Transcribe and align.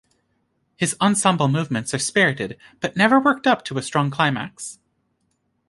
His 0.77 0.95
ensemble 0.99 1.47
movements 1.47 1.93
are 1.93 1.99
spirited, 1.99 2.57
but 2.79 2.97
never 2.97 3.19
worked 3.19 3.45
up 3.45 3.63
to 3.65 3.77
a 3.77 3.83
strong 3.83 4.09
climax. 4.09 4.79